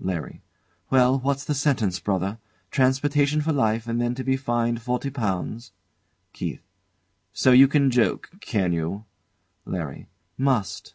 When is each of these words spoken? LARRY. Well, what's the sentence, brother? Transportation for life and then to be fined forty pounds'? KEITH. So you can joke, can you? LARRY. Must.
LARRY. 0.00 0.42
Well, 0.90 1.20
what's 1.20 1.44
the 1.44 1.54
sentence, 1.54 2.00
brother? 2.00 2.38
Transportation 2.72 3.40
for 3.40 3.52
life 3.52 3.86
and 3.86 4.00
then 4.00 4.16
to 4.16 4.24
be 4.24 4.36
fined 4.36 4.82
forty 4.82 5.10
pounds'? 5.10 5.70
KEITH. 6.32 6.66
So 7.32 7.52
you 7.52 7.68
can 7.68 7.92
joke, 7.92 8.28
can 8.40 8.72
you? 8.72 9.04
LARRY. 9.64 10.08
Must. 10.36 10.92